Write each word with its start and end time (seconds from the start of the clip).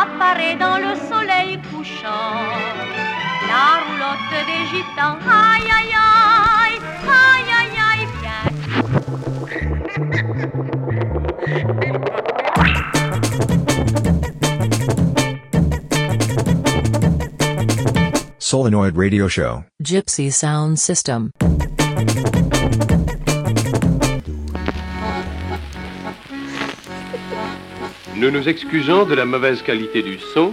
apparaît 0.00 0.56
dans 0.56 0.78
le 0.78 0.94
soleil 1.10 1.58
couchant. 1.70 2.34
La 3.48 3.66
roulotte 3.84 4.34
des 4.48 4.62
gitans, 4.70 5.18
aïe 5.28 5.70
aïe, 5.78 6.11
Solenoid 18.52 18.94
Radio 18.98 19.28
Show. 19.28 19.64
Gypsy 19.80 20.30
Sound 20.30 20.76
System. 20.76 21.30
Nous 28.14 28.30
nous 28.30 28.46
excusons 28.46 29.06
de 29.06 29.14
la 29.14 29.24
mauvaise 29.24 29.62
qualité 29.62 30.02
du 30.02 30.18
son, 30.34 30.52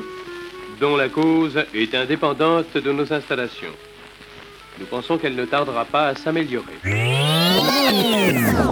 dont 0.80 0.96
la 0.96 1.10
cause 1.10 1.62
est 1.74 1.94
indépendante 1.94 2.74
de 2.78 2.90
nos 2.94 3.12
installations. 3.12 3.76
Nous 4.80 4.86
pensons 4.86 5.18
qu'elle 5.18 5.36
ne 5.36 5.44
tardera 5.44 5.84
pas 5.84 6.08
à 6.08 6.16
s'améliorer. 6.16 6.80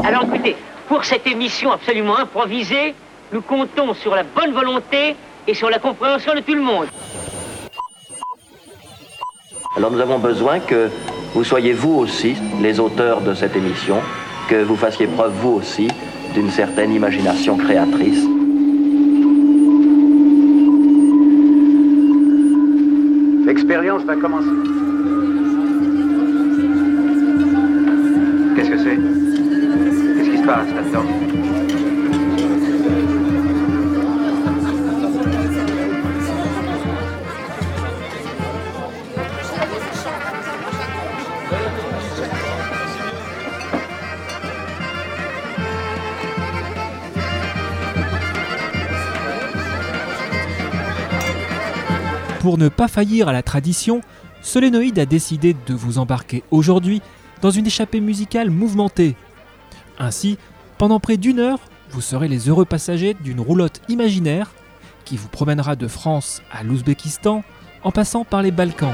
Alors 0.06 0.24
écoutez, 0.24 0.56
pour 0.88 1.04
cette 1.04 1.28
émission 1.28 1.74
absolument 1.74 2.18
improvisée, 2.18 2.96
nous 3.34 3.42
comptons 3.42 3.94
sur 3.94 4.16
la 4.16 4.24
bonne 4.24 4.54
volonté 4.54 5.18
et 5.46 5.54
sur 5.54 5.70
la 5.70 5.80
compréhension 5.80 6.34
de 6.34 6.40
tout 6.40 6.56
le 6.56 6.62
monde. 6.62 6.88
Alors 9.78 9.92
nous 9.92 10.00
avons 10.00 10.18
besoin 10.18 10.60
que 10.60 10.90
vous 11.36 11.44
soyez 11.44 11.72
vous 11.72 11.94
aussi 12.00 12.36
les 12.64 12.80
auteurs 12.80 13.22
de 13.22 13.36
cette 13.36 13.56
émission, 13.56 13.98
que 14.50 14.64
vous 14.64 14.76
fassiez 14.76 15.06
preuve 15.06 15.34
vous 15.34 15.52
aussi 15.52 15.88
d'une 16.34 16.50
certaine 16.50 16.92
imagination 16.92 17.58
créatrice. 17.58 18.26
L'expérience 23.46 24.02
va 24.02 24.16
commencer. 24.16 24.67
Pour 52.40 52.58
ne 52.58 52.70
pas 52.70 52.88
faillir 52.88 53.28
à 53.28 53.34
la 53.34 53.42
tradition, 53.42 54.02
Solénoïde 54.42 55.00
a 55.00 55.06
décidé 55.06 55.56
de 55.66 55.74
vous 55.74 55.98
embarquer 55.98 56.44
aujourd'hui 56.52 57.02
dans 57.42 57.52
une 57.52 57.66
échappée 57.66 58.00
musicale 58.00 58.50
mouvementée. 58.50 59.16
Ainsi, 60.00 60.38
pendant 60.78 61.00
près 61.00 61.18
d'une 61.18 61.40
heure, 61.40 61.60
vous 61.90 62.02
serez 62.02 62.28
les 62.28 62.48
heureux 62.50 62.66
passagers 62.66 63.16
d'une 63.16 63.40
roulotte 63.40 63.82
imaginaire 63.90 64.52
qui 65.06 65.18
vous 65.18 65.30
promènera 65.30 65.76
de 65.76 65.88
France 65.88 66.42
à 66.52 66.64
l'Ouzbékistan 66.64 67.44
en 67.84 67.92
passant 67.92 68.24
par 68.24 68.44
les 68.44 68.52
Balkans. 68.52 68.94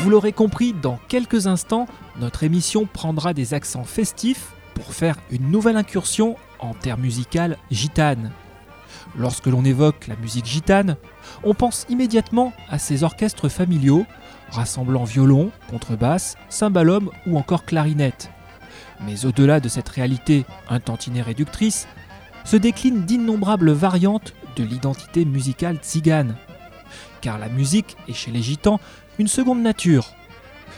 Vous 0.00 0.10
l'aurez 0.10 0.32
compris, 0.32 0.72
dans 0.72 0.98
quelques 1.08 1.46
instants, 1.46 1.86
notre 2.18 2.44
émission 2.44 2.86
prendra 2.86 3.34
des 3.34 3.52
accents 3.52 3.84
festifs 3.84 4.52
pour 4.74 4.94
faire 4.94 5.16
une 5.30 5.50
nouvelle 5.50 5.76
incursion 5.76 6.36
en 6.60 6.72
terre 6.72 6.98
musicale 6.98 7.58
gitane. 7.70 8.30
Lorsque 9.18 9.46
l'on 9.46 9.64
évoque 9.64 10.06
la 10.06 10.16
musique 10.16 10.46
gitane, 10.46 10.96
on 11.42 11.52
pense 11.52 11.86
immédiatement 11.88 12.52
à 12.68 12.78
ces 12.78 13.02
orchestres 13.02 13.48
familiaux 13.48 14.06
rassemblant 14.50 15.04
violon, 15.04 15.50
contrebasse, 15.68 16.36
cymbalum 16.48 17.10
ou 17.26 17.36
encore 17.36 17.64
clarinette. 17.64 18.30
Mais 19.04 19.26
au-delà 19.26 19.60
de 19.60 19.68
cette 19.68 19.88
réalité 19.88 20.46
un 20.68 20.80
tantinet 20.80 21.22
réductrice, 21.22 21.86
se 22.44 22.56
déclinent 22.56 23.04
d'innombrables 23.04 23.72
variantes 23.72 24.34
de 24.56 24.64
l'identité 24.64 25.24
musicale 25.24 25.76
tzigane. 25.76 26.36
Car 27.20 27.38
la 27.38 27.48
musique 27.48 27.96
est 28.08 28.14
chez 28.14 28.30
les 28.30 28.42
gitans 28.42 28.80
une 29.18 29.28
seconde 29.28 29.62
nature. 29.62 30.06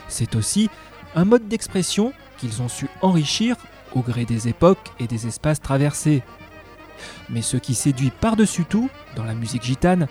C'est 0.09 0.35
aussi 0.35 0.69
un 1.15 1.25
mode 1.25 1.47
d'expression 1.47 2.13
qu'ils 2.39 2.63
ont 2.63 2.69
su 2.69 2.89
enrichir 3.03 3.57
au 3.95 4.01
gré 4.01 4.25
des 4.25 4.49
époques 4.49 4.93
et 4.99 5.07
des 5.07 5.27
espaces 5.27 5.61
traversés. 5.61 6.23
Mais 7.31 7.43
ce 7.43 7.57
qui 7.57 7.75
séduit 7.75 8.11
par-dessus 8.11 8.65
tout 8.65 8.91
dans 9.17 9.25
la 9.25 9.35
musique 9.35 9.63
gitane, 9.63 10.09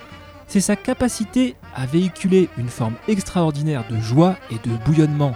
c'est 0.48 0.62
sa 0.62 0.76
capacité 0.76 1.56
à 1.76 1.86
véhiculer 1.86 2.50
une 2.58 2.70
forme 2.70 2.96
extraordinaire 3.08 3.86
de 3.90 4.00
joie 4.00 4.36
et 4.50 4.68
de 4.68 4.76
bouillonnement. 4.86 5.36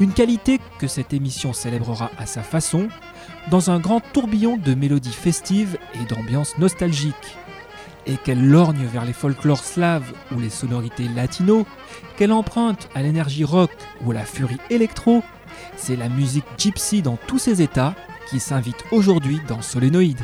Une 0.00 0.12
qualité 0.12 0.60
que 0.78 0.86
cette 0.86 1.12
émission 1.12 1.52
célébrera 1.52 2.10
à 2.18 2.26
sa 2.26 2.42
façon, 2.42 2.88
dans 3.50 3.70
un 3.70 3.78
grand 3.78 4.00
tourbillon 4.00 4.56
de 4.56 4.74
mélodies 4.74 5.12
festives 5.12 5.78
et 5.94 6.04
d'ambiance 6.12 6.58
nostalgique. 6.58 7.36
Et 8.06 8.16
qu'elle 8.16 8.48
lorgne 8.48 8.84
vers 8.84 9.04
les 9.04 9.12
folklores 9.12 9.64
slaves 9.64 10.12
ou 10.34 10.40
les 10.40 10.50
sonorités 10.50 11.08
latino, 11.08 11.66
qu'elle 12.16 12.32
emprunte 12.32 12.88
à 12.94 13.02
l'énergie 13.02 13.44
rock 13.44 13.70
ou 14.04 14.10
à 14.10 14.14
la 14.14 14.24
furie 14.24 14.58
électro, 14.70 15.22
c'est 15.76 15.96
la 15.96 16.08
musique 16.08 16.44
gypsy 16.58 17.00
dans 17.00 17.16
tous 17.28 17.38
ses 17.38 17.62
états 17.62 17.94
qui 18.28 18.40
s'invite 18.40 18.84
aujourd'hui 18.90 19.40
dans 19.46 19.62
Solénoïde. 19.62 20.22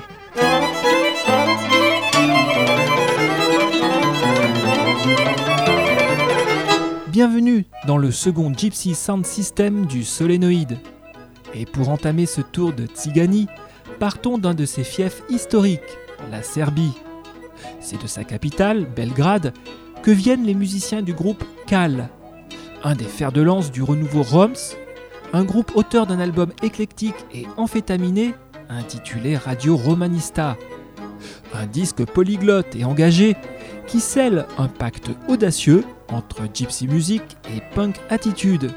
Bienvenue 7.09 7.67
dans 7.87 7.97
le 7.97 8.13
second 8.13 8.53
Gypsy 8.55 8.95
Sound 8.95 9.27
System 9.27 9.87
du 9.87 10.05
Solénoïde. 10.05 10.79
Et 11.53 11.67
pour 11.67 11.89
entamer 11.89 12.27
ce 12.27 12.41
tour 12.41 12.73
de 12.73 12.87
Tsigani, 12.87 13.49
partons 13.99 14.39
d'un 14.39 14.55
de 14.55 14.65
ses 14.65 14.85
fiefs 14.85 15.23
historiques, 15.29 15.81
la 16.31 16.45
Serbie. 16.45 16.93
C'est 17.81 18.01
de 18.01 18.07
sa 18.07 18.23
capitale, 18.23 18.87
Belgrade, 18.95 19.53
que 20.03 20.13
viennent 20.13 20.45
les 20.45 20.55
musiciens 20.55 21.03
du 21.03 21.13
groupe 21.13 21.43
Kal, 21.67 22.09
un 22.85 22.95
des 22.95 23.05
fers 23.05 23.33
de 23.33 23.43
lance 23.43 23.73
du 23.73 23.83
renouveau 23.83 24.23
Roms, 24.23 24.77
un 25.33 25.45
groupe 25.45 25.73
auteur 25.75 26.07
d'un 26.07 26.21
album 26.21 26.53
éclectique 26.63 27.27
et 27.35 27.47
amphétaminé 27.57 28.35
intitulé 28.69 29.37
Radio 29.37 29.77
Romanista. 29.77 30.57
Un 31.55 31.67
disque 31.67 32.05
polyglotte 32.05 32.77
et 32.77 32.85
engagé 32.85 33.37
qui 33.87 34.01
scelle 34.01 34.47
un 34.59 34.69
pacte 34.69 35.11
audacieux 35.29 35.85
entre 36.09 36.43
gypsy 36.53 36.87
music 36.87 37.23
et 37.55 37.63
punk 37.75 37.97
attitude. 38.11 38.71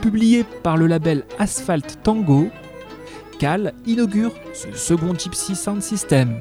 Publié 0.00 0.44
par 0.62 0.76
le 0.76 0.86
label 0.86 1.24
Asphalt 1.38 1.98
Tango, 2.02 2.48
Cal 3.38 3.74
inaugure 3.86 4.32
ce 4.54 4.72
second 4.72 5.14
gypsy 5.14 5.54
sound 5.54 5.82
system. 5.82 6.40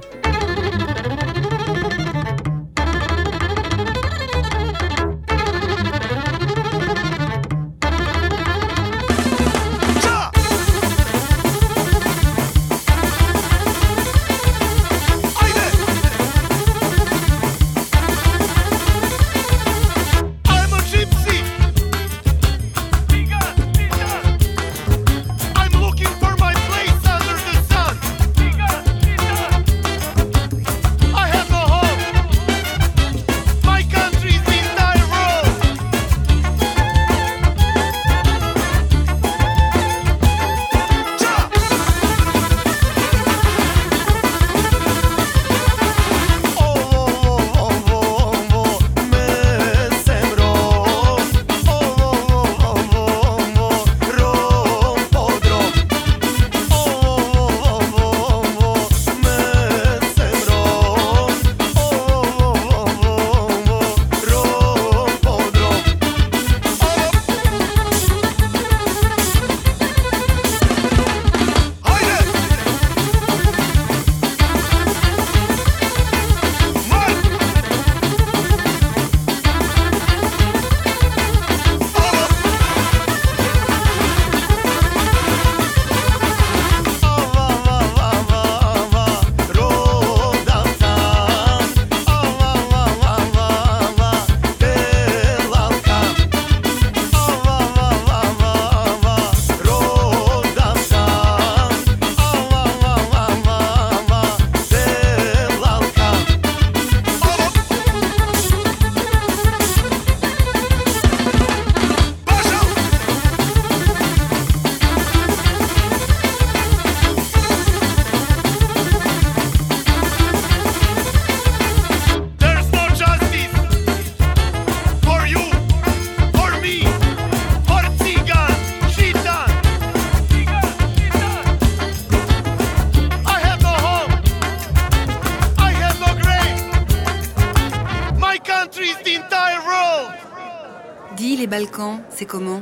C'est 142.15 142.25
comment 142.25 142.61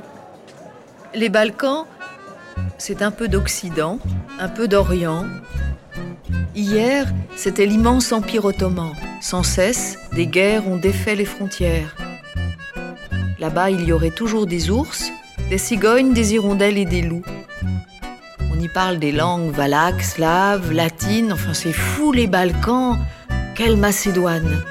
Les 1.13 1.29
Balkans, 1.29 1.85
c'est 2.79 3.03
un 3.03 3.11
peu 3.11 3.27
d'Occident, 3.27 3.99
un 4.39 4.49
peu 4.49 4.67
d'Orient. 4.67 5.25
Hier, 6.55 7.05
c'était 7.35 7.67
l'immense 7.67 8.11
empire 8.11 8.45
ottoman. 8.45 8.93
Sans 9.21 9.43
cesse, 9.43 9.99
des 10.11 10.25
guerres 10.25 10.67
ont 10.67 10.77
défait 10.77 11.15
les 11.15 11.25
frontières. 11.25 11.95
Là-bas, 13.37 13.69
il 13.69 13.83
y 13.83 13.93
aurait 13.93 14.09
toujours 14.09 14.47
des 14.47 14.71
ours, 14.71 15.11
des 15.51 15.59
cigognes, 15.59 16.13
des 16.13 16.33
hirondelles 16.33 16.79
et 16.79 16.85
des 16.85 17.03
loups. 17.03 17.25
On 18.51 18.59
y 18.59 18.67
parle 18.67 18.97
des 18.97 19.11
langues 19.11 19.51
valaques, 19.51 20.01
slaves, 20.01 20.71
latines, 20.71 21.31
enfin 21.31 21.53
c'est 21.53 21.73
fou 21.73 22.11
les 22.11 22.27
Balkans. 22.27 22.97
Quelle 23.55 23.77
Macédoine 23.77 24.63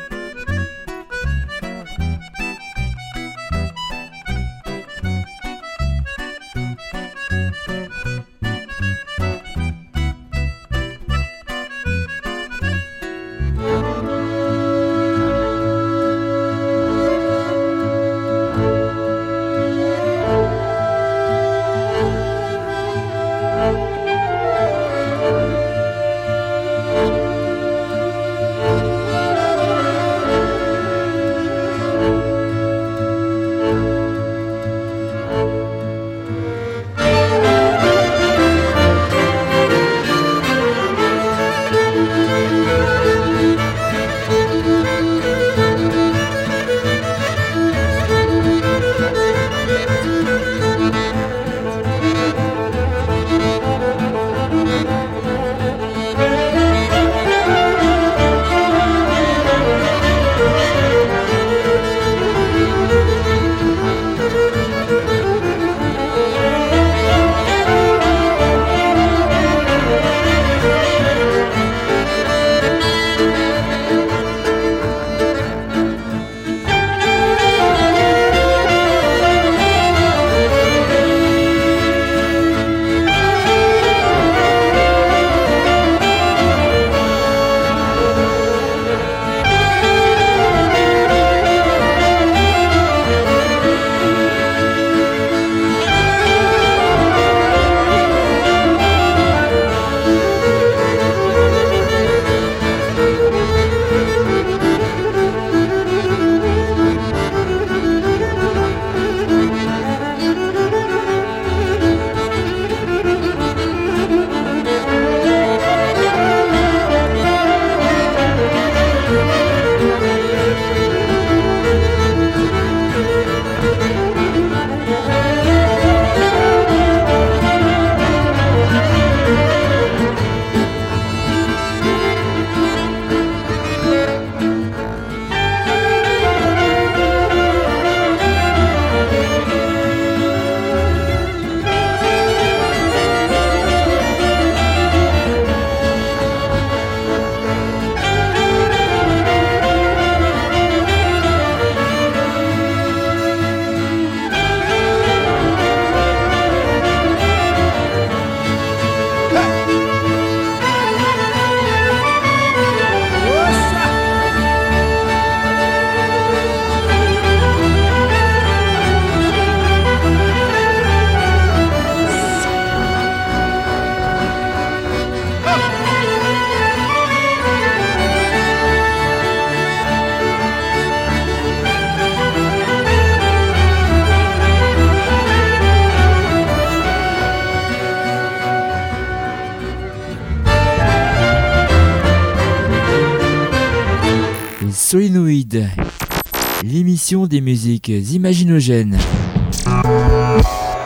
des 197.33 197.41
musiques 197.41 197.89
imaginogènes. 197.89 198.99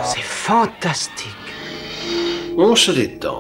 C'est 0.05 0.23
fantastique. 0.23 1.27
On 2.57 2.77
se 2.77 2.93
détend. 2.93 3.36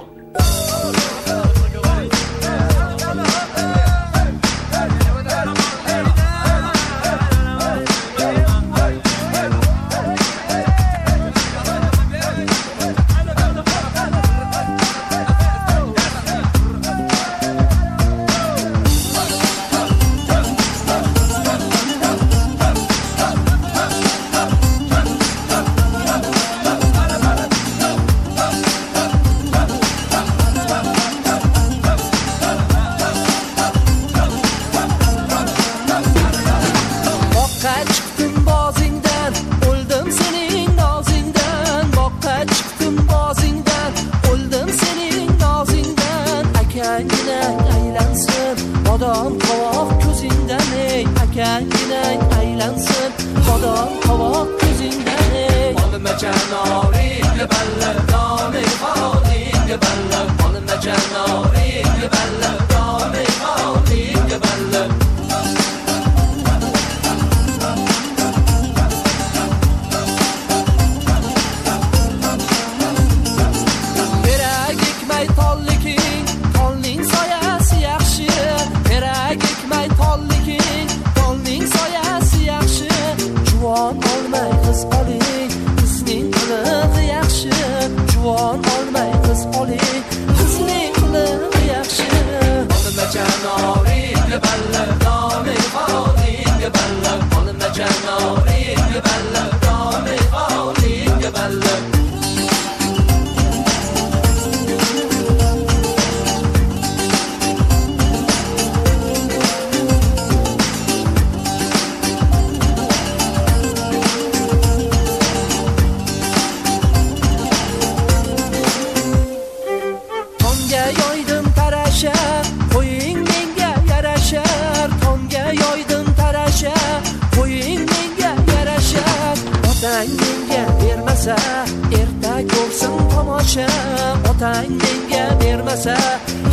Otang 134.66 134.78
menga 134.82 135.24
bermasa 135.38 135.96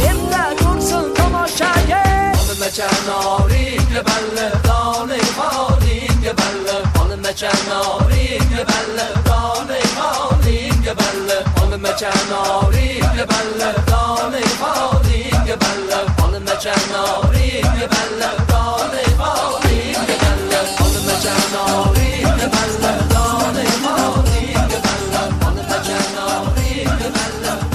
erta 0.06 0.44
ko'rsin 0.62 1.06
tomoshaga 1.18 2.02
olmacha 2.42 2.90
noringga 3.08 4.02
balla 4.08 4.48
doning 4.68 5.32
holingga 5.38 6.34
balla 6.40 6.76
olmacha 7.02 7.52
noringga 7.70 8.64
balla 8.70 9.06
doning 9.30 9.94
holingga 9.98 10.94
balla 11.00 11.38
olmacha 11.62 12.12
noringga 12.32 13.26
balla 13.32 13.70
doning 13.90 14.54
holingga 14.62 15.56
balla 15.64 16.00
olmacha 16.24 16.76
noringga 16.94 17.88
balla 17.94 18.30
doning 18.52 19.16
holingga 19.22 20.16
balla 20.22 20.60
olmacha 20.86 21.36
noringga 21.56 22.48
balla 22.56 22.92
doning 23.14 23.78
holingga 23.86 24.80
balla 24.86 25.22
olmacha 25.50 26.00
noringga 26.16 27.10
balla 27.18 27.73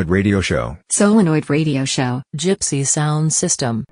Solenoid 0.00 0.08
Radio 0.10 0.40
Show. 0.40 0.78
Solenoid 0.88 1.50
Radio 1.50 1.84
Show. 1.84 2.22
Gypsy 2.34 2.86
Sound 2.86 3.34
System. 3.34 3.84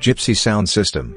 Gypsy 0.00 0.34
Sound 0.36 0.68
System. 0.68 1.14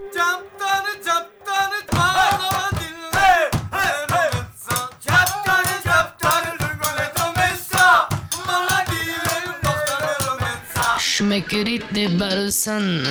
Schmecker 10.99 11.67
inte 11.67 12.09
balsan. 12.19 13.05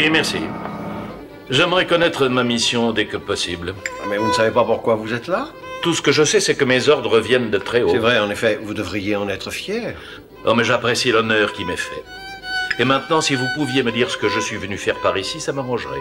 Oui, 0.00 0.10
merci. 0.10 0.38
J'aimerais 1.50 1.84
connaître 1.84 2.28
ma 2.28 2.44
mission 2.44 2.92
dès 2.92 3.06
que 3.06 3.16
possible. 3.16 3.74
Ah, 4.00 4.06
Mais 4.08 4.16
vous 4.16 4.28
ne 4.28 4.32
savez 4.32 4.52
pas 4.52 4.62
pourquoi 4.62 4.94
vous 4.94 5.12
êtes 5.12 5.26
là? 5.26 5.48
Tout 5.82 5.92
ce 5.92 6.02
que 6.02 6.12
je 6.12 6.22
sais, 6.22 6.38
c'est 6.38 6.54
que 6.54 6.64
mes 6.64 6.88
ordres 6.88 7.18
viennent 7.18 7.50
de 7.50 7.58
très 7.58 7.82
haut. 7.82 7.88
C'est 7.90 7.98
vrai, 7.98 8.20
en 8.20 8.30
effet, 8.30 8.60
vous 8.62 8.74
devriez 8.74 9.16
en 9.16 9.28
être 9.28 9.50
fier. 9.50 9.96
Oh, 10.44 10.54
mais 10.54 10.62
j'apprécie 10.62 11.10
l'honneur 11.10 11.52
qui 11.52 11.64
m'est 11.64 11.76
fait. 11.76 12.04
Et 12.78 12.84
maintenant, 12.84 13.20
si 13.20 13.34
vous 13.34 13.46
pouviez 13.56 13.82
me 13.82 13.90
dire 13.90 14.08
ce 14.08 14.16
que 14.16 14.28
je 14.28 14.38
suis 14.38 14.56
venu 14.56 14.76
faire 14.76 15.00
par 15.00 15.18
ici, 15.18 15.40
ça 15.40 15.52
m'arrangerait. 15.52 15.98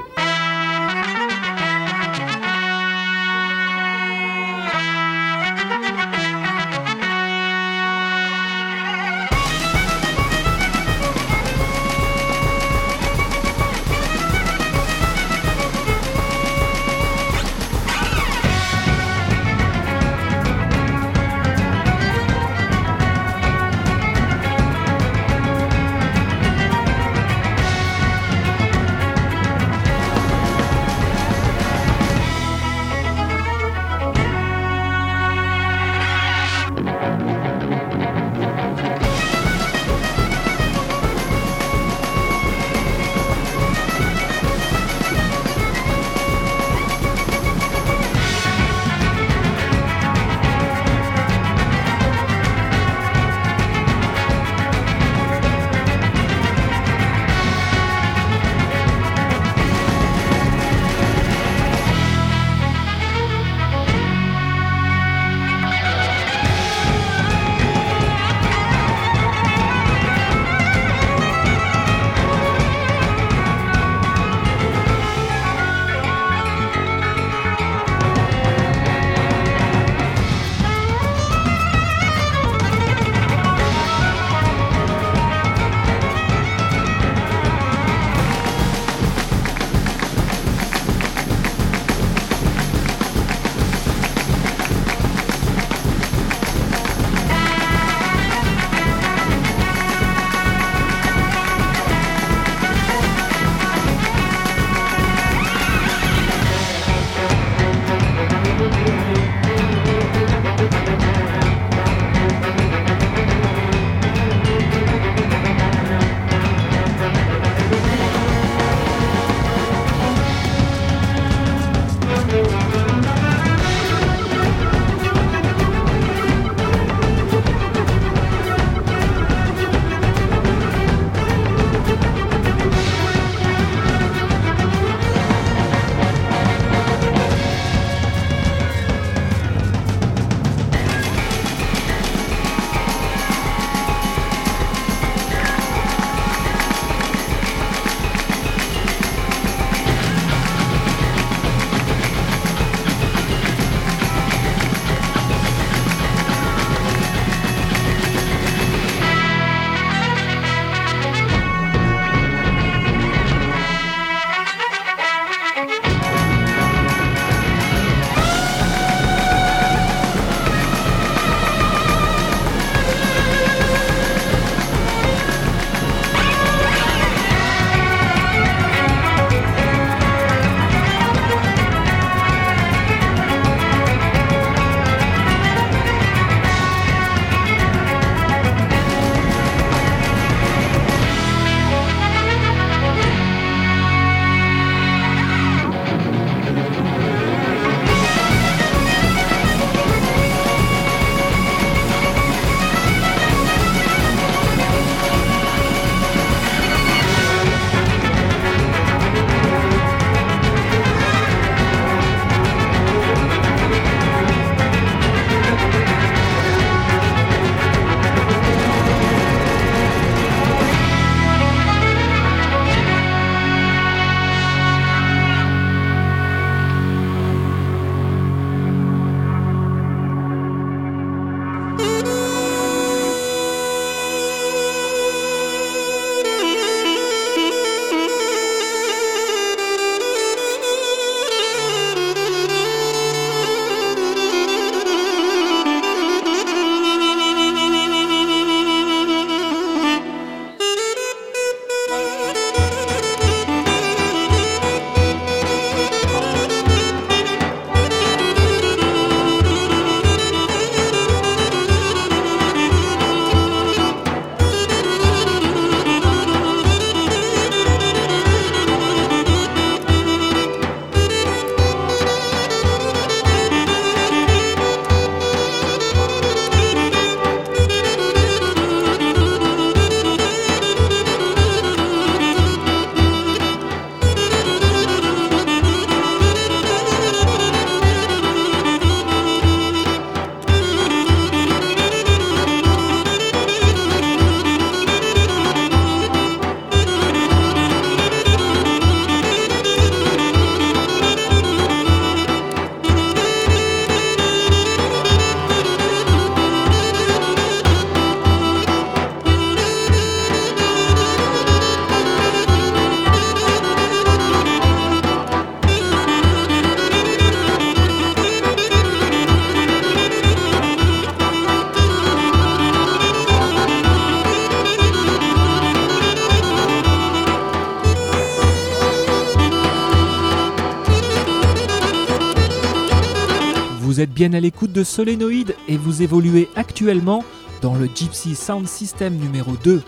Vous 333.97 334.03
êtes 334.03 334.13
bien 334.13 334.33
à 334.33 334.39
l'écoute 334.39 334.71
de 334.71 334.83
Solénoïde 334.83 335.55
et 335.67 335.75
vous 335.75 336.03
évoluez 336.03 336.49
actuellement 336.55 337.23
dans 337.63 337.73
le 337.73 337.89
Gypsy 337.95 338.35
Sound 338.35 338.67
System 338.67 339.15
numéro 339.15 339.53
2. 339.63 339.81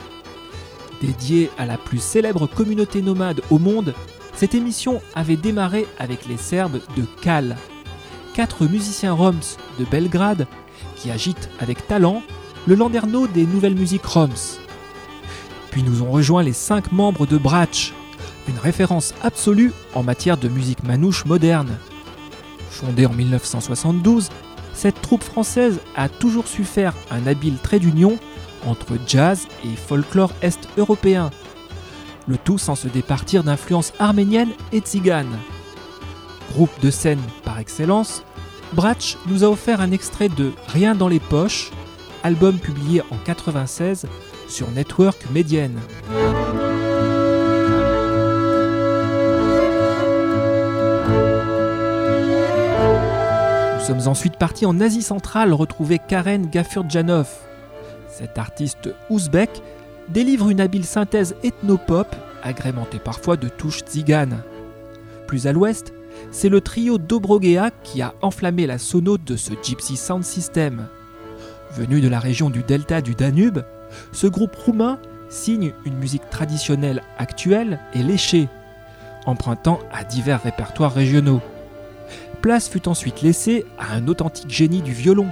Dédié 0.99 1.51
à 1.59 1.67
la 1.67 1.77
plus 1.77 2.01
célèbre 2.01 2.47
communauté 2.47 3.03
nomade 3.03 3.41
au 3.51 3.59
monde, 3.59 3.93
cette 4.33 4.55
émission 4.55 4.99
avait 5.13 5.35
démarré 5.35 5.85
avec 5.99 6.25
les 6.25 6.37
Serbes 6.37 6.79
de 6.97 7.03
Cal, 7.21 7.55
quatre 8.33 8.65
musiciens 8.65 9.13
roms 9.13 9.57
de 9.77 9.85
Belgrade 9.85 10.47
qui 10.95 11.11
agitent 11.11 11.51
avec 11.59 11.85
talent 11.85 12.23
le 12.65 12.73
landerneau 12.73 13.27
des 13.27 13.45
nouvelles 13.45 13.77
musiques 13.77 14.07
roms. 14.07 14.57
Puis 15.69 15.83
nous 15.83 16.01
ont 16.01 16.09
rejoint 16.09 16.41
les 16.41 16.53
cinq 16.53 16.91
membres 16.91 17.27
de 17.27 17.37
Brach, 17.37 17.93
une 18.47 18.57
référence 18.57 19.13
absolue 19.21 19.71
en 19.93 20.01
matière 20.01 20.37
de 20.37 20.47
musique 20.47 20.83
manouche 20.83 21.25
moderne. 21.25 21.77
Fondée 22.79 23.05
en 23.05 23.13
1972, 23.13 24.29
cette 24.73 25.01
troupe 25.01 25.23
française 25.23 25.81
a 25.97 26.07
toujours 26.07 26.47
su 26.47 26.63
faire 26.63 26.93
un 27.11 27.27
habile 27.27 27.57
trait 27.57 27.79
d'union 27.79 28.17
entre 28.65 28.97
jazz 29.05 29.47
et 29.65 29.75
folklore 29.75 30.31
est-européen, 30.41 31.29
le 32.27 32.37
tout 32.37 32.57
sans 32.57 32.75
se 32.75 32.87
départir 32.87 33.43
d'influences 33.43 33.91
arméniennes 33.99 34.53
et 34.71 34.79
tziganes. 34.79 35.39
Groupe 36.53 36.71
de 36.81 36.89
scène 36.89 37.19
par 37.43 37.59
excellence, 37.59 38.23
Brach 38.71 39.17
nous 39.27 39.43
a 39.43 39.49
offert 39.49 39.81
un 39.81 39.91
extrait 39.91 40.29
de 40.29 40.53
Rien 40.67 40.95
dans 40.95 41.09
les 41.09 41.19
poches, 41.19 41.71
album 42.23 42.59
publié 42.59 43.01
en 43.11 43.17
96 43.25 44.05
sur 44.47 44.71
Network 44.71 45.17
Médienne. 45.33 45.79
Sommes 53.89 54.07
ensuite 54.07 54.37
partis 54.37 54.67
en 54.67 54.79
Asie 54.81 55.01
centrale 55.01 55.51
retrouver 55.51 55.97
Karen 55.97 56.47
Gafurdjanov. 56.47 57.27
Cet 58.07 58.37
artiste 58.37 58.93
ouzbek 59.09 59.49
délivre 60.09 60.49
une 60.49 60.61
habile 60.61 60.85
synthèse 60.85 61.35
ethno-pop, 61.43 62.15
agrémentée 62.43 62.99
parfois 62.99 63.35
de 63.35 63.49
touches 63.49 63.83
tziganes. 63.83 64.43
Plus 65.25 65.47
à 65.47 65.53
l'ouest, 65.53 65.91
c'est 66.29 66.49
le 66.49 66.61
trio 66.61 66.99
Dobrogea 66.99 67.71
qui 67.83 68.03
a 68.03 68.13
enflammé 68.21 68.67
la 68.67 68.77
sono 68.77 69.17
de 69.17 69.35
ce 69.35 69.53
Gypsy 69.63 69.97
Sound 69.97 70.23
System. 70.23 70.85
Venu 71.75 71.99
de 71.99 72.09
la 72.09 72.19
région 72.19 72.51
du 72.51 72.61
delta 72.61 73.01
du 73.01 73.15
Danube, 73.15 73.63
ce 74.11 74.27
groupe 74.27 74.55
roumain 74.55 74.99
signe 75.29 75.73
une 75.83 75.97
musique 75.97 76.29
traditionnelle 76.29 77.01
actuelle 77.17 77.79
et 77.95 78.03
léchée, 78.03 78.49
empruntant 79.25 79.79
à 79.91 80.03
divers 80.03 80.43
répertoires 80.43 80.93
régionaux. 80.93 81.41
Place 82.41 82.69
fut 82.69 82.87
ensuite 82.87 83.21
laissée 83.21 83.65
à 83.77 83.93
un 83.93 84.07
authentique 84.07 84.49
génie 84.49 84.81
du 84.81 84.93
violon, 84.93 85.27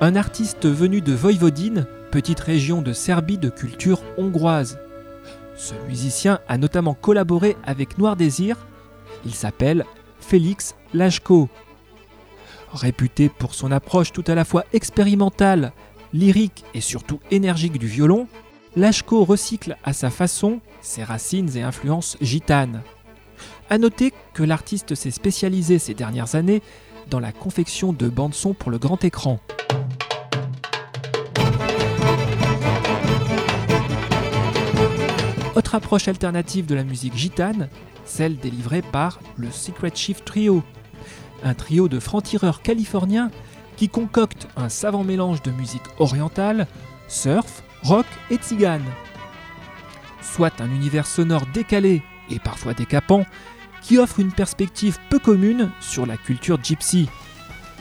un 0.00 0.16
artiste 0.16 0.66
venu 0.66 1.00
de 1.00 1.12
Voïvodine, 1.12 1.86
petite 2.10 2.40
région 2.40 2.82
de 2.82 2.92
Serbie 2.92 3.38
de 3.38 3.48
culture 3.48 4.02
hongroise. 4.16 4.78
Ce 5.56 5.74
musicien 5.88 6.40
a 6.48 6.58
notamment 6.58 6.94
collaboré 6.94 7.56
avec 7.64 7.98
Noir 7.98 8.16
Désir, 8.16 8.66
il 9.24 9.34
s'appelle 9.34 9.84
Félix 10.20 10.74
Lajko. 10.92 11.48
Réputé 12.72 13.28
pour 13.28 13.54
son 13.54 13.72
approche 13.72 14.12
tout 14.12 14.24
à 14.26 14.34
la 14.34 14.44
fois 14.44 14.64
expérimentale, 14.72 15.72
lyrique 16.12 16.64
et 16.74 16.80
surtout 16.80 17.20
énergique 17.30 17.78
du 17.78 17.86
violon, 17.86 18.28
Lajko 18.76 19.24
recycle 19.24 19.76
à 19.84 19.92
sa 19.92 20.10
façon 20.10 20.60
ses 20.82 21.02
racines 21.02 21.56
et 21.56 21.62
influences 21.62 22.16
gitanes. 22.20 22.82
A 23.68 23.78
noter 23.78 24.12
que 24.32 24.44
l'artiste 24.44 24.94
s'est 24.94 25.10
spécialisé 25.10 25.80
ces 25.80 25.94
dernières 25.94 26.36
années 26.36 26.62
dans 27.10 27.18
la 27.18 27.32
confection 27.32 27.92
de 27.92 28.08
bandes-sons 28.08 28.54
pour 28.54 28.70
le 28.70 28.78
grand 28.78 29.02
écran. 29.04 29.40
Autre 35.56 35.74
approche 35.74 36.06
alternative 36.06 36.66
de 36.66 36.74
la 36.76 36.84
musique 36.84 37.16
gitane, 37.16 37.68
celle 38.04 38.36
délivrée 38.36 38.82
par 38.82 39.18
le 39.36 39.50
Secret 39.50 39.90
Chief 39.94 40.24
Trio, 40.24 40.62
un 41.42 41.54
trio 41.54 41.88
de 41.88 41.98
francs-tireurs 41.98 42.62
californiens 42.62 43.30
qui 43.76 43.88
concocte 43.88 44.46
un 44.56 44.68
savant 44.68 45.02
mélange 45.02 45.42
de 45.42 45.50
musique 45.50 45.82
orientale, 45.98 46.68
surf, 47.08 47.64
rock 47.82 48.06
et 48.30 48.36
tzigane. 48.36 48.84
Soit 50.22 50.60
un 50.60 50.70
univers 50.70 51.06
sonore 51.06 51.46
décalé 51.52 52.02
et 52.30 52.38
parfois 52.38 52.74
décapant 52.74 53.24
qui 53.82 53.98
offre 53.98 54.20
une 54.20 54.32
perspective 54.32 54.98
peu 55.10 55.18
commune 55.18 55.70
sur 55.80 56.06
la 56.06 56.16
culture 56.16 56.62
gypsy. 56.62 57.08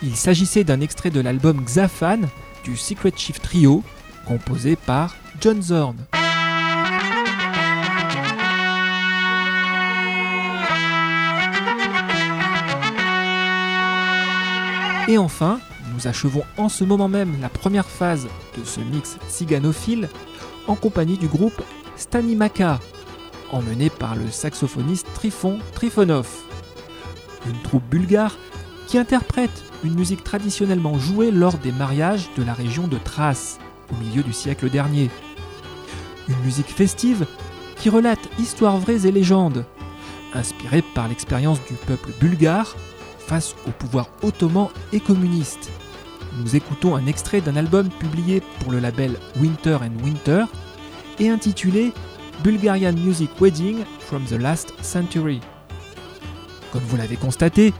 Il 0.03 0.15
s'agissait 0.15 0.63
d'un 0.63 0.81
extrait 0.81 1.09
de 1.09 1.19
l'album 1.19 1.63
Xafan 1.63 2.21
du 2.63 2.75
Secret 2.75 3.13
Chief 3.15 3.39
Trio, 3.41 3.83
composé 4.25 4.75
par 4.75 5.15
John 5.39 5.61
Zorn. 5.61 5.95
Et 15.07 15.19
enfin, 15.19 15.59
nous 15.93 16.07
achevons 16.07 16.43
en 16.57 16.67
ce 16.67 16.83
moment 16.83 17.07
même 17.07 17.39
la 17.39 17.49
première 17.49 17.85
phase 17.85 18.27
de 18.57 18.63
ce 18.63 18.79
mix 18.79 19.17
ciganophile 19.27 20.09
en 20.67 20.75
compagnie 20.75 21.17
du 21.17 21.27
groupe 21.27 21.61
Stanimaka, 21.95 22.79
emmené 23.51 23.89
par 23.89 24.15
le 24.15 24.29
saxophoniste 24.29 25.07
Trifon 25.13 25.59
Trifonov. 25.73 26.27
Une 27.47 27.61
troupe 27.61 27.83
bulgare 27.89 28.35
qui 28.87 28.97
interprète 28.97 29.63
une 29.83 29.95
musique 29.95 30.23
traditionnellement 30.23 30.97
jouée 30.97 31.31
lors 31.31 31.57
des 31.57 31.71
mariages 31.71 32.29
de 32.37 32.43
la 32.43 32.53
région 32.53 32.87
de 32.87 32.97
Thrace 32.97 33.59
au 33.91 34.03
milieu 34.03 34.23
du 34.23 34.33
siècle 34.33 34.69
dernier. 34.69 35.09
Une 36.27 36.39
musique 36.43 36.69
festive 36.69 37.25
qui 37.77 37.89
relate 37.89 38.29
histoires 38.39 38.77
vraies 38.77 39.05
et 39.05 39.11
légendes, 39.11 39.65
inspirée 40.33 40.83
par 40.93 41.07
l'expérience 41.07 41.59
du 41.65 41.73
peuple 41.73 42.11
bulgare 42.19 42.75
face 43.19 43.55
au 43.67 43.71
pouvoir 43.71 44.09
ottoman 44.23 44.69
et 44.91 44.99
communiste. 44.99 45.69
Nous 46.39 46.55
écoutons 46.55 46.95
un 46.95 47.05
extrait 47.05 47.41
d'un 47.41 47.55
album 47.55 47.89
publié 47.89 48.41
pour 48.59 48.71
le 48.71 48.79
label 48.79 49.17
Winter 49.39 49.77
and 49.81 50.03
Winter 50.03 50.45
et 51.19 51.29
intitulé 51.29 51.93
Bulgarian 52.43 52.93
Music 52.93 53.29
Wedding 53.39 53.83
from 53.99 54.23
the 54.25 54.39
Last 54.39 54.73
Century. 54.81 55.39
Comme 56.71 56.83
vous 56.83 56.97
l'avez 56.97 57.15
constaté, 57.15 57.73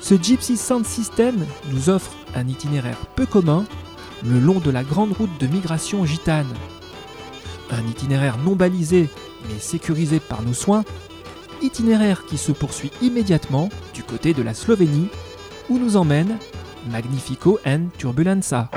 ce 0.00 0.14
Gypsy 0.14 0.56
Sound 0.56 0.84
System 0.84 1.44
nous 1.72 1.88
offre 1.88 2.12
un 2.34 2.48
itinéraire 2.48 2.98
peu 3.16 3.26
commun 3.26 3.64
le 4.24 4.38
long 4.38 4.58
de 4.58 4.70
la 4.70 4.84
grande 4.84 5.12
route 5.12 5.38
de 5.38 5.46
migration 5.46 6.04
gitane. 6.04 6.52
Un 7.70 7.86
itinéraire 7.88 8.38
non 8.38 8.56
balisé 8.56 9.08
mais 9.48 9.58
sécurisé 9.58 10.20
par 10.20 10.42
nos 10.42 10.54
soins, 10.54 10.84
itinéraire 11.62 12.24
qui 12.26 12.38
se 12.38 12.52
poursuit 12.52 12.90
immédiatement 13.02 13.68
du 13.94 14.02
côté 14.02 14.34
de 14.34 14.42
la 14.42 14.54
Slovénie 14.54 15.08
où 15.68 15.78
nous 15.78 15.96
emmène 15.96 16.36
Magnifico 16.90 17.58
and 17.66 17.88
Turbulenza. 17.98 18.70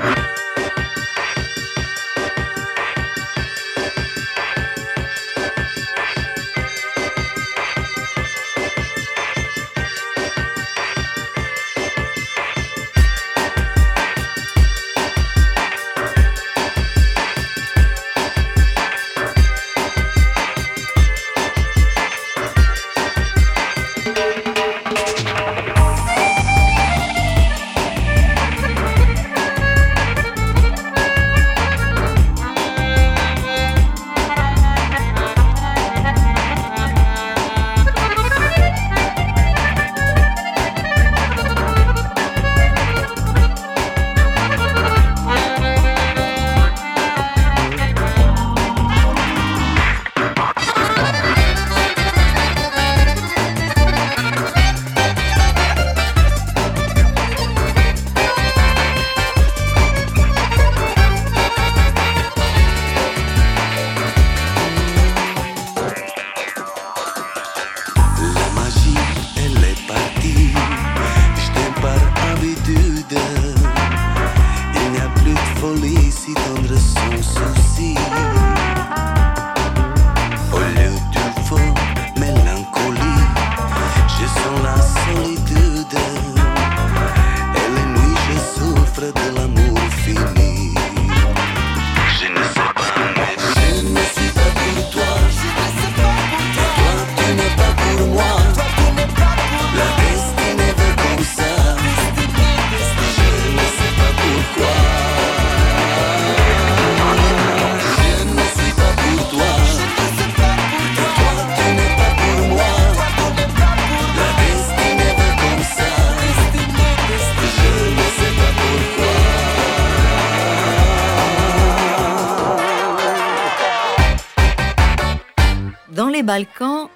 Balkans, 126.24 126.88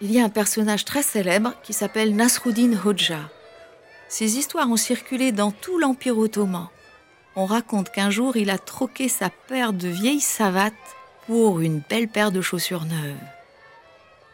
il 0.00 0.10
y 0.10 0.18
a 0.18 0.24
un 0.24 0.28
personnage 0.28 0.84
très 0.84 1.02
célèbre 1.02 1.52
qui 1.62 1.72
s'appelle 1.72 2.16
Nasruddin 2.16 2.72
Hoxha. 2.84 3.20
Ses 4.08 4.38
histoires 4.38 4.70
ont 4.70 4.76
circulé 4.76 5.30
dans 5.30 5.50
tout 5.50 5.78
l'Empire 5.78 6.18
ottoman. 6.18 6.68
On 7.36 7.46
raconte 7.46 7.90
qu'un 7.90 8.10
jour, 8.10 8.36
il 8.36 8.50
a 8.50 8.58
troqué 8.58 9.08
sa 9.08 9.30
paire 9.48 9.72
de 9.72 9.88
vieilles 9.88 10.20
savates 10.20 10.72
pour 11.26 11.60
une 11.60 11.82
belle 11.88 12.08
paire 12.08 12.32
de 12.32 12.40
chaussures 12.40 12.84
neuves. 12.84 13.14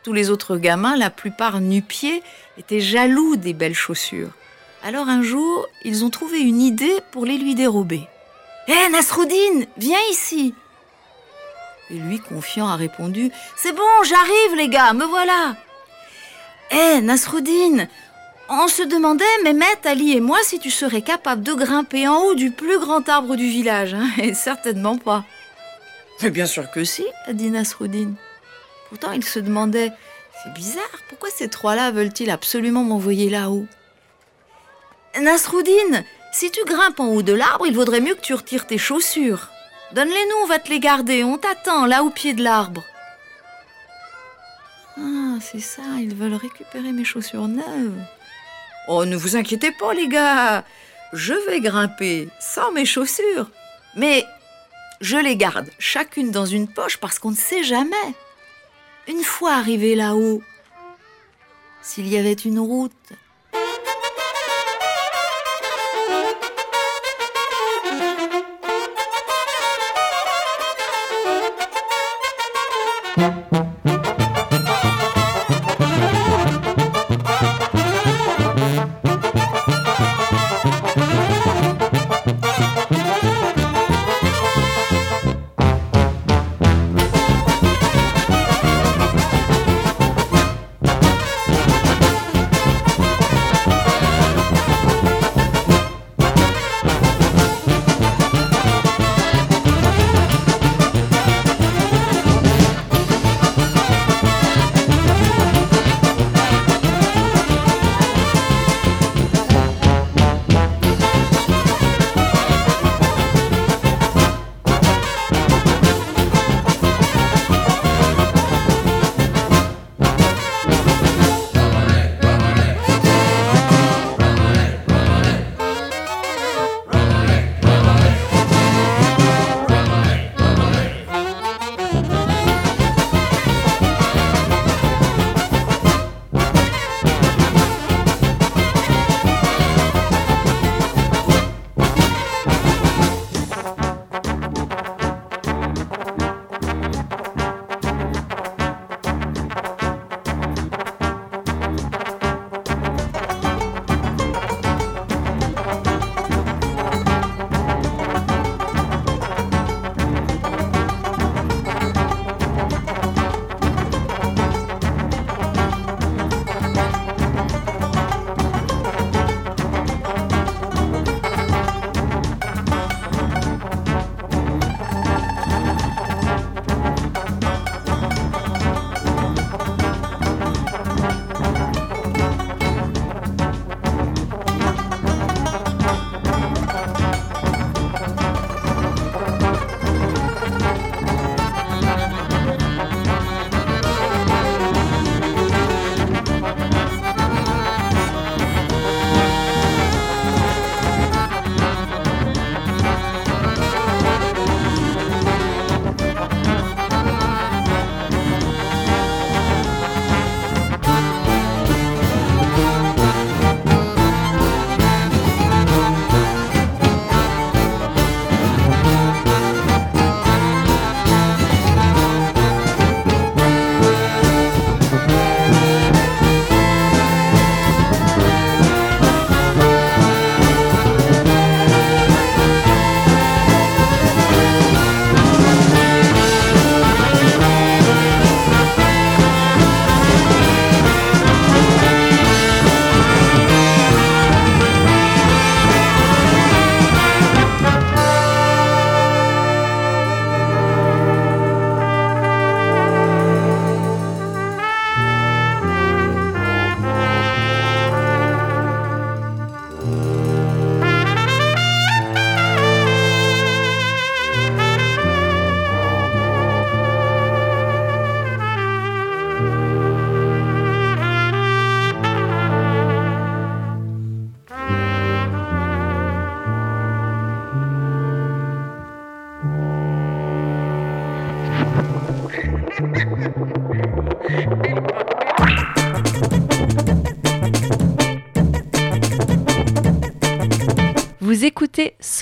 Tous 0.05 0.13
les 0.13 0.31
autres 0.31 0.57
gamins, 0.57 0.97
la 0.97 1.11
plupart 1.11 1.61
nu-pieds, 1.61 2.23
étaient 2.57 2.81
jaloux 2.81 3.37
des 3.37 3.53
belles 3.53 3.75
chaussures. 3.75 4.31
Alors 4.83 5.09
un 5.09 5.23
jour, 5.23 5.67
ils 5.85 6.05
ont 6.05 6.11
trouvé 6.11 6.41
une 6.41 6.61
idée 6.61 7.01
pour 7.11 7.27
les 7.27 7.39
lui 7.39 7.55
dérober. 7.55 8.09
Hé 8.69 8.89
Nasruddin, 8.91 9.67
viens 9.77 9.99
ici 10.11 10.55
Et 11.91 11.95
lui, 11.95 12.21
confiant, 12.21 12.69
a 12.69 12.77
répondu 12.77 13.31
C'est 13.57 13.73
bon, 13.73 13.83
j'arrive 14.05 14.57
les 14.57 14.69
gars, 14.69 14.93
me 14.93 15.05
voilà 15.05 15.57
Hé 16.71 17.01
Nasruddin, 17.01 17.87
on 18.51 18.69
se 18.69 18.83
demandait, 18.83 19.25
Mehmet, 19.45 19.87
Ali 19.87 20.17
et 20.17 20.21
moi, 20.21 20.39
si 20.43 20.59
tu 20.59 20.71
serais 20.71 21.03
capable 21.03 21.43
de 21.43 21.53
grimper 21.53 22.09
en 22.09 22.19
haut 22.23 22.35
du 22.35 22.51
plus 22.51 22.79
grand 22.79 23.07
arbre 23.09 23.37
du 23.37 23.49
village. 23.49 23.95
hein, 23.95 24.09
et 24.19 24.33
certainement 24.35 24.97
pas. 24.97 25.25
Mais 26.23 26.31
bien 26.31 26.47
sûr 26.47 26.71
que 26.71 26.85
si, 26.85 27.05
a 27.27 27.33
dit 27.33 27.51
Nasruddin. 27.51 28.13
Pourtant, 28.89 29.13
il 29.13 29.25
se 29.25 29.39
demandait 29.39 29.93
C'est 30.43 30.53
bizarre, 30.55 30.83
pourquoi 31.09 31.29
ces 31.31 31.49
trois-là 31.49 31.91
veulent-ils 31.91 32.31
absolument 32.31 32.85
m'envoyer 32.85 33.29
là-haut? 33.29 33.67
Nasruddin, 35.21 36.05
si 36.33 36.51
tu 36.51 36.65
grimpes 36.65 37.01
en 37.01 37.09
haut 37.09 37.23
de 37.23 37.33
l'arbre, 37.33 37.67
il 37.67 37.75
vaudrait 37.75 38.01
mieux 38.01 38.15
que 38.15 38.21
tu 38.21 38.35
retires 38.35 38.67
tes 38.67 38.79
chaussures. 38.79 39.49
Donne-les-nous, 39.93 40.43
on 40.43 40.47
va 40.47 40.59
te 40.59 40.69
les 40.69 40.81
garder, 40.81 41.25
on 41.25 41.39
t'attend 41.39 41.87
là 41.87 42.03
au 42.03 42.11
pied 42.11 42.35
de 42.35 42.43
l'arbre. 42.43 42.85
Ah, 44.99 45.39
c'est 45.41 45.61
ça, 45.61 45.83
ils 45.99 46.15
veulent 46.15 46.35
récupérer 46.35 46.93
mes 46.93 47.05
chaussures 47.05 47.49
neuves. 47.49 47.99
Oh, 48.89 49.05
ne 49.05 49.17
vous 49.17 49.37
inquiétez 49.37 49.71
pas, 49.73 49.95
les 49.95 50.09
gars. 50.09 50.65
Je 51.13 51.35
vais 51.35 51.61
grimper 51.61 52.29
sans 52.41 52.73
mes 52.73 52.85
chaussures. 52.85 53.51
Mais 53.97 54.25
je 55.01 55.17
les 55.17 55.37
garde 55.37 55.71
chacune 55.79 56.31
dans 56.31 56.47
une 56.47 56.69
poche 56.69 56.99
parce 56.99 57.19
qu'on 57.19 57.31
ne 57.31 57.37
sait 57.37 57.63
jamais. 57.63 57.97
Une 59.07 59.23
fois 59.23 59.55
arrivé 59.55 59.95
là-haut, 59.95 60.43
s'il 61.81 62.09
y 62.09 62.19
avait 62.19 62.33
une 62.33 62.59
route, 62.59 62.93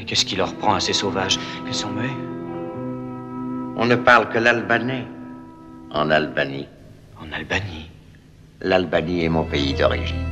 Et 0.00 0.04
qu'est-ce 0.04 0.24
qui 0.24 0.36
leur 0.36 0.54
prend 0.54 0.74
à 0.74 0.80
ces 0.80 0.92
sauvages? 0.92 1.38
Ils 1.66 1.74
sont 1.74 1.90
muets. 1.90 2.08
On 3.76 3.86
ne 3.86 3.96
parle 3.96 4.28
que 4.28 4.38
l'albanais. 4.38 5.06
En 5.90 6.10
Albanie. 6.10 6.66
En 7.20 7.32
Albanie. 7.32 7.90
L'Albanie 8.60 9.24
est 9.24 9.28
mon 9.28 9.44
pays 9.44 9.72
d'origine. 9.74 10.26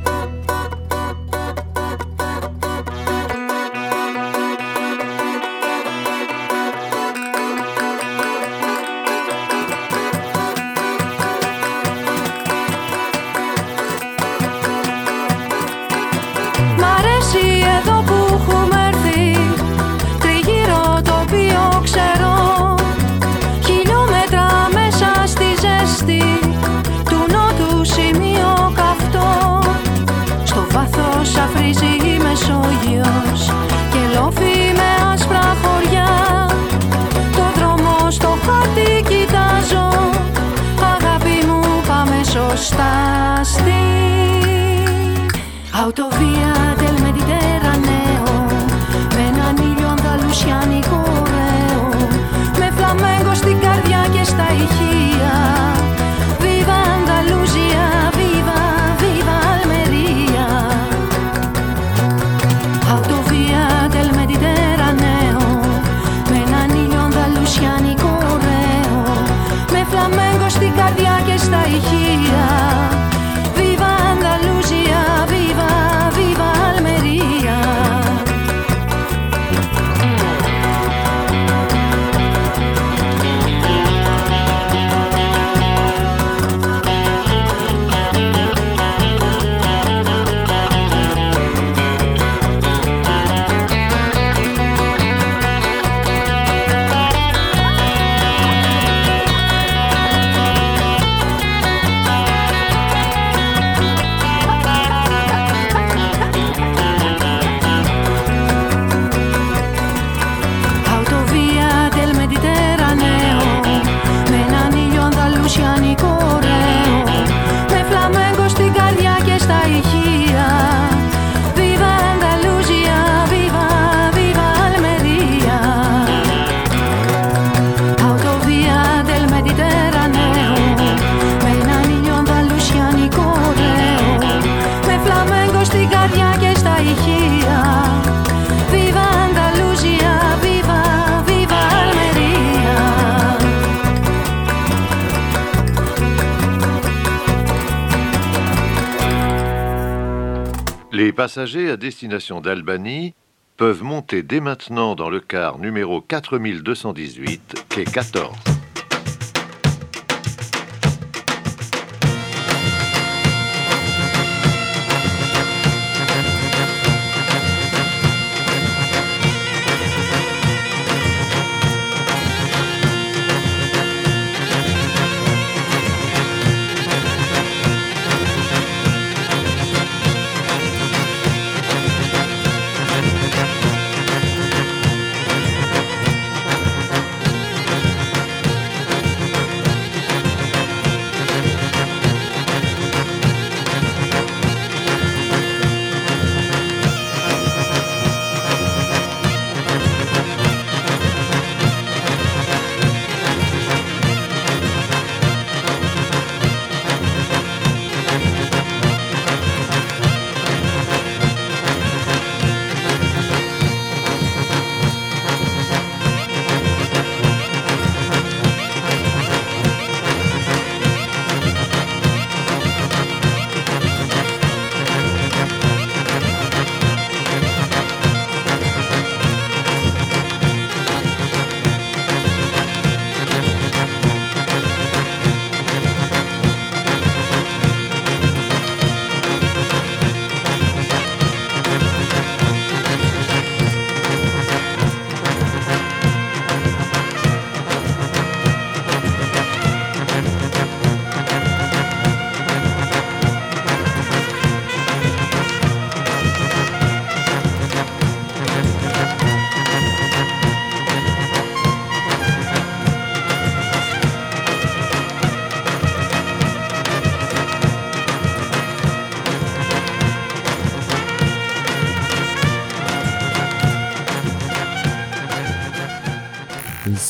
passagers 151.37 151.71
à 151.71 151.77
destination 151.77 152.41
d'Albanie 152.41 153.13
peuvent 153.59 153.83
monter 153.83 154.23
dès 154.23 154.41
maintenant 154.41 154.95
dans 154.95 155.11
le 155.11 155.21
car 155.21 155.59
numéro 155.59 156.01
4218, 156.01 157.67
quai 157.69 157.85
14. 157.85 158.56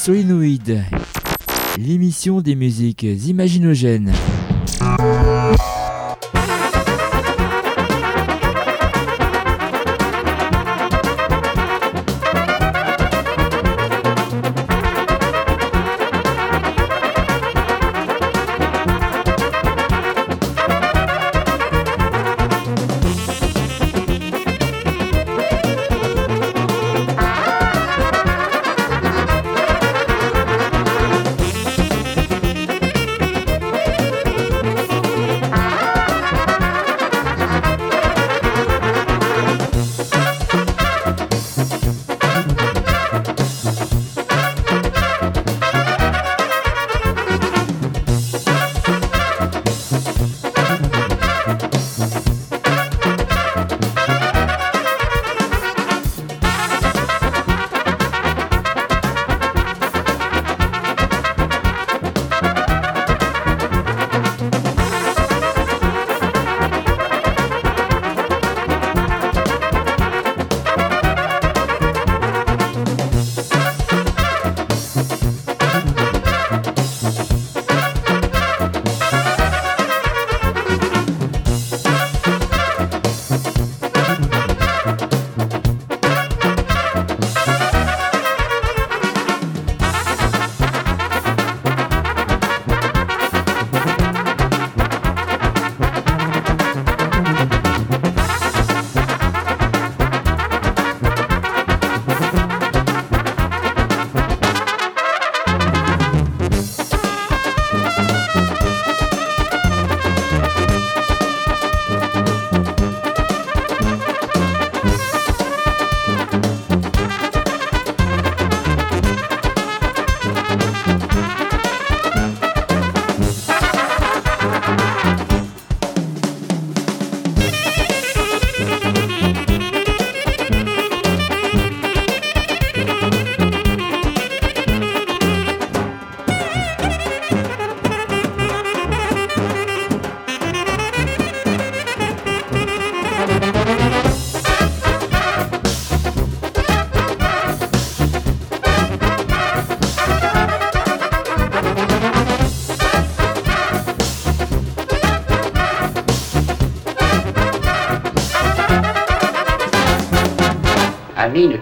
Solenoid, 0.06 0.84
l'émission 1.78 2.40
des 2.40 2.54
musiques 2.54 3.02
imaginogènes. 3.02 4.12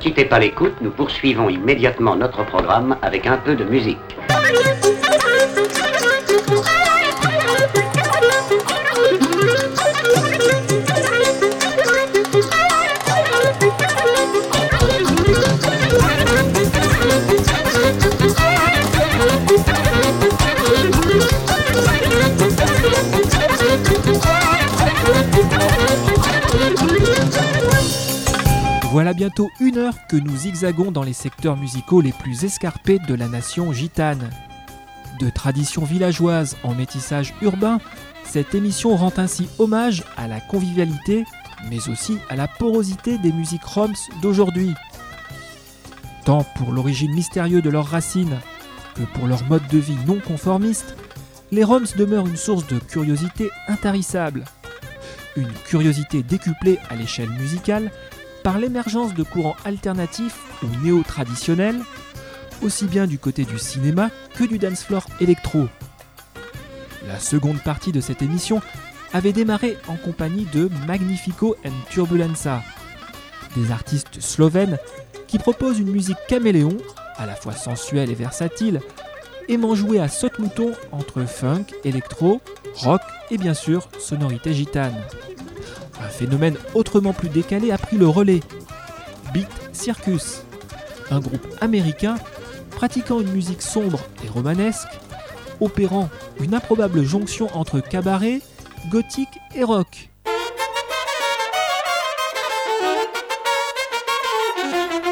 Quittez 0.05 0.27
pas 0.27 0.39
l'écoute, 0.39 0.75
nous 0.83 0.91
poursuivons 0.91 1.49
immédiatement 1.49 2.15
notre 2.15 2.45
programme 2.45 2.99
avec 3.01 3.27
un 3.27 3.39
peu 3.39 3.55
de 3.57 3.65
musique. 3.65 4.14
Bientôt 29.25 29.51
une 29.59 29.79
heure 29.79 30.07
que 30.07 30.17
nous 30.17 30.37
zigzagons 30.37 30.91
dans 30.91 31.03
les 31.03 31.15
secteurs 31.15 31.57
musicaux 31.57 32.03
les 32.03 32.13
plus 32.13 32.45
escarpés 32.45 32.99
de 33.09 33.15
la 33.15 33.27
nation 33.27 33.73
gitane. 33.73 34.29
De 35.19 35.31
tradition 35.31 35.83
villageoise 35.83 36.59
en 36.63 36.75
métissage 36.75 37.33
urbain, 37.41 37.81
cette 38.25 38.55
émission 38.55 38.95
rend 38.95 39.15
ainsi 39.17 39.49
hommage 39.59 40.05
à 40.19 40.29
la 40.29 40.41
convivialité, 40.41 41.25
mais 41.71 41.89
aussi 41.89 42.19
à 42.29 42.37
la 42.37 42.49
porosité 42.49 43.17
des 43.17 43.33
musiques 43.33 43.65
roms 43.65 43.95
d'aujourd'hui. 44.21 44.75
Tant 46.27 46.45
pour 46.57 46.71
l'origine 46.71 47.15
mystérieuse 47.15 47.63
de 47.63 47.71
leurs 47.71 47.87
racines 47.87 48.39
que 48.95 49.05
pour 49.15 49.27
leur 49.27 49.43
mode 49.45 49.67
de 49.69 49.79
vie 49.79 49.97
non 50.07 50.21
conformiste, 50.21 50.97
les 51.51 51.65
roms 51.65 51.87
demeurent 51.97 52.27
une 52.27 52.37
source 52.37 52.67
de 52.67 52.79
curiosité 52.79 53.49
intarissable. 53.69 54.45
Une 55.35 55.53
curiosité 55.65 56.23
décuplée 56.23 56.79
à 56.91 56.95
l'échelle 56.95 57.31
musicale 57.31 57.91
par 58.45 58.59
l'émergence 58.59 59.15
de 59.15 59.23
courants 59.23 59.57
alternatifs 59.65 60.39
ou 60.63 60.67
néo-traditionnels, 60.85 61.81
aussi 62.63 62.85
bien 62.85 63.07
du 63.07 63.19
côté 63.19 63.45
du 63.45 63.59
cinéma 63.59 64.11
que 64.35 64.45
du 64.45 64.59
dance 64.59 64.85
floor 64.85 65.07
électro. 65.19 65.67
La 67.09 67.19
seconde 67.19 67.61
partie 67.63 67.91
de 67.91 68.03
cette 68.03 68.23
émission 68.23 68.61
avait 69.15 69.33
démarré 69.33 69.79
en 69.89 69.97
compagnie 69.97 70.47
de 70.53 70.69
Magnifico 70.87 71.57
and 71.65 71.73
Turbulenza, 71.91 72.63
des 73.57 73.73
artistes 73.73 74.21
slovènes 74.21 74.79
qui 75.27 75.39
proposent 75.39 75.79
une 75.79 75.91
musique 75.91 76.19
caméléon, 76.29 76.77
à 77.17 77.25
la 77.25 77.35
fois 77.35 77.55
sensuelle 77.55 78.11
et 78.11 78.15
versatile, 78.15 78.81
aimant 79.49 79.75
jouer 79.75 80.01
à 80.01 80.09
saute-mouton 80.09 80.73
entre 80.93 81.25
funk, 81.25 81.65
électro, 81.85 82.43
rock 82.75 83.03
et 83.31 83.39
bien 83.39 83.55
sûr 83.55 83.89
sonorité 83.99 84.53
gitane. 84.53 85.01
Un 86.01 86.09
phénomène 86.09 86.57
autrement 86.75 87.13
plus 87.13 87.29
décalé 87.29 87.71
a 87.71 87.79
pris 87.79 87.97
le 87.97 88.09
relais. 88.09 88.41
Beat 89.33 89.49
Circus, 89.73 90.43
un 91.11 91.21
groupe 91.21 91.47
américain 91.61 92.17
pratiquant 92.71 93.21
une 93.21 93.33
musique 93.33 93.63
sombre 93.63 94.01
et 94.25 94.29
romanesque, 94.29 94.89
opérant 95.61 96.09
une 96.41 96.55
improbable 96.55 97.05
jonction 97.05 97.49
entre 97.55 97.81
cabaret, 97.81 98.41
gothique 98.91 99.39
et 99.55 99.65
rock. 99.65 100.11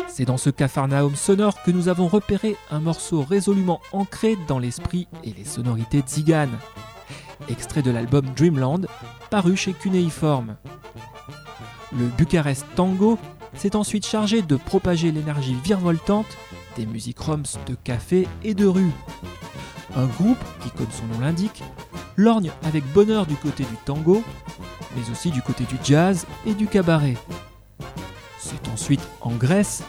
C'est 0.09 0.26
dans 0.26 0.37
ce 0.37 0.51
capharnaüm 0.51 1.16
sonore 1.16 1.62
que 1.62 1.70
nous 1.70 1.89
avons 1.89 2.07
repéré 2.07 2.57
un 2.70 2.80
morceau 2.80 3.22
résolument 3.22 3.80
ancré 3.93 4.37
dans 4.47 4.59
l'esprit 4.59 5.09
et 5.24 5.33
les 5.33 5.45
sonorités 5.45 6.01
tziganes. 6.01 6.59
Extrait 7.49 7.82
de 7.82 7.90
l'album 7.90 8.24
Dreamland, 8.36 8.86
paru 9.30 9.57
chez 9.57 9.72
Cuneiform. 9.72 10.57
Le 11.93 12.07
Bucarest 12.16 12.66
Tango 12.74 13.18
s'est 13.55 13.76
ensuite 13.76 14.07
chargé 14.07 14.43
de 14.43 14.57
propager 14.57 15.12
l'énergie 15.12 15.57
virevoltante 15.62 16.38
des 16.76 16.86
musiques 16.86 17.18
roms 17.18 17.45
de 17.66 17.74
café 17.74 18.26
et 18.45 18.55
de 18.55 18.66
rue. 18.66 18.93
Un 19.97 20.07
groupe 20.07 20.43
qui, 20.62 20.70
comme 20.70 20.90
son 20.90 21.07
nom 21.07 21.20
l'indique, 21.20 21.62
lorgne 22.16 22.51
avec 22.62 22.84
bonheur 22.93 23.26
du 23.26 23.34
côté 23.34 23.64
du 23.64 23.76
tango, 23.84 24.22
mais 24.97 25.11
aussi 25.11 25.30
du 25.30 25.43
côté 25.43 25.64
du 25.64 25.76
jazz 25.82 26.26
et 26.47 26.55
du 26.55 26.66
cabaret. 26.66 27.16
C'est 28.38 28.68
ensuite 28.68 29.07
en 29.20 29.32
Grèce 29.32 29.82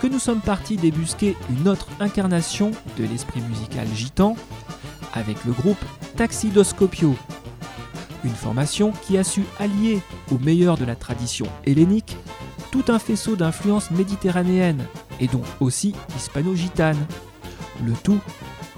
que 0.00 0.06
nous 0.06 0.20
sommes 0.20 0.40
partis 0.40 0.76
débusquer 0.76 1.36
une 1.50 1.68
autre 1.68 1.88
incarnation 1.98 2.70
de 2.96 3.04
l'esprit 3.04 3.40
musical 3.40 3.88
gitan 3.94 4.36
avec 5.14 5.44
le 5.44 5.52
groupe 5.52 5.82
Taxidoscopio, 6.16 7.14
une 8.24 8.34
formation 8.34 8.92
qui 9.02 9.18
a 9.18 9.24
su 9.24 9.44
allier 9.58 10.00
au 10.32 10.38
meilleur 10.38 10.76
de 10.76 10.84
la 10.84 10.96
tradition 10.96 11.46
hellénique 11.64 12.16
tout 12.70 12.84
un 12.88 12.98
faisceau 12.98 13.36
d'influences 13.36 13.90
méditerranéennes 13.90 14.84
et 15.20 15.26
donc 15.26 15.44
aussi 15.60 15.94
hispano-gitanes. 16.16 17.06
Le 17.84 17.92
tout 17.92 18.20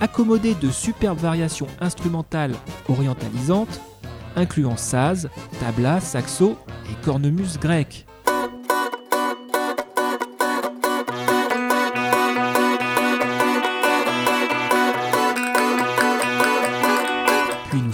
accommodé 0.00 0.54
de 0.54 0.70
superbes 0.70 1.18
variations 1.18 1.66
instrumentales 1.80 2.54
orientalisantes, 2.88 3.80
incluant 4.36 4.76
saz, 4.76 5.28
tabla, 5.60 6.00
saxo 6.00 6.56
et 6.90 7.04
cornemuse 7.04 7.58
grec. 7.58 8.06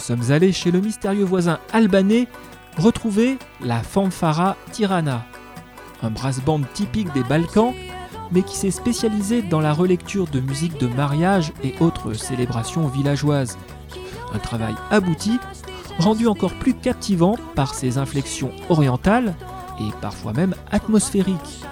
Sommes 0.06 0.30
allés 0.30 0.52
chez 0.52 0.70
le 0.70 0.80
mystérieux 0.80 1.24
voisin 1.24 1.58
albanais 1.72 2.28
retrouver 2.78 3.38
la 3.60 3.82
fanfara 3.82 4.56
tirana, 4.70 5.26
un 6.00 6.10
brass 6.10 6.40
band 6.40 6.60
typique 6.74 7.12
des 7.12 7.24
Balkans, 7.24 7.74
mais 8.30 8.42
qui 8.42 8.56
s'est 8.56 8.70
spécialisé 8.70 9.42
dans 9.42 9.58
la 9.58 9.72
relecture 9.72 10.28
de 10.28 10.38
musique 10.38 10.78
de 10.78 10.86
mariage 10.86 11.52
et 11.64 11.74
autres 11.80 12.12
célébrations 12.12 12.86
villageoises. 12.86 13.58
Un 14.32 14.38
travail 14.38 14.76
abouti, 14.92 15.40
rendu 15.98 16.28
encore 16.28 16.54
plus 16.54 16.74
captivant 16.74 17.34
par 17.56 17.74
ses 17.74 17.98
inflexions 17.98 18.52
orientales 18.68 19.34
et 19.80 19.90
parfois 20.00 20.32
même 20.32 20.54
atmosphériques. 20.70 21.64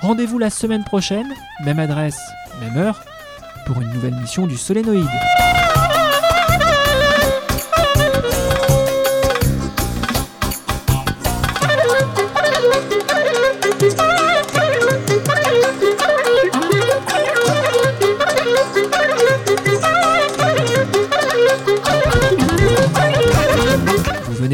rendez-vous 0.00 0.38
la 0.38 0.50
semaine 0.50 0.84
prochaine, 0.84 1.34
même 1.64 1.80
adresse, 1.80 2.20
même 2.60 2.76
heure, 2.76 3.00
pour 3.66 3.82
une 3.82 3.92
nouvelle 3.92 4.14
mission 4.14 4.46
du 4.46 4.56
Solénoïde. 4.56 5.08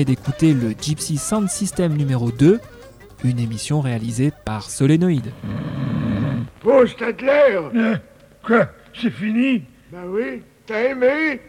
Venez 0.04 0.16
d'écouter 0.16 0.52
le 0.52 0.74
Gypsy 0.80 1.16
Sound 1.18 1.48
System 1.48 1.96
numéro 1.96 2.30
2, 2.30 2.60
une 3.24 3.38
émission 3.38 3.80
réalisée 3.80 4.32
par 4.44 4.68
Solénoïde. 4.70 5.30
Oh, 6.64 6.86
Stadler 6.86 7.60
Quoi 8.44 8.68
C'est 9.00 9.10
fini? 9.10 9.62
Ben 9.92 10.04
oui. 10.08 10.42
T'as 10.66 10.90
aimé? 10.90 11.40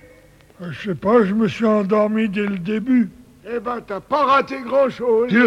Je 0.62 0.90
sais 0.90 0.96
pas, 0.96 1.24
je 1.24 1.34
me 1.34 1.48
suis 1.48 1.66
endormi 1.66 2.30
dès 2.30 2.46
le 2.46 2.58
début. 2.58 3.10
Eh 3.48 3.60
ben, 3.60 3.80
t'as 3.86 4.00
pas 4.00 4.26
raté 4.26 4.62
grand-chose. 4.66 5.30
Vous 5.34 5.40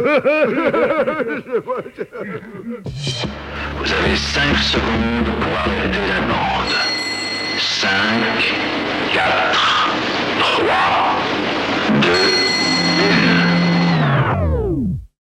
avez 3.92 4.16
5 4.16 4.56
secondes 4.56 5.34
pour 5.40 5.58
arrêter 5.58 6.08
la 6.08 6.20
bande. 6.20 6.74
5, 7.58 7.88
4, 9.12 9.58
3, 10.40 10.66
2, 12.02 12.47
Yeah. 12.98 13.37